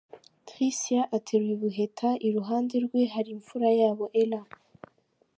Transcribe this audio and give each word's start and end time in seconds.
Tricia 0.47 1.01
ateruye 1.17 1.53
ubuheta, 1.57 2.09
iruhande 2.27 2.75
rwe 2.85 3.01
hari 3.13 3.29
imfura 3.35 3.67
y’abo, 3.79 4.05
Ella. 4.21 4.41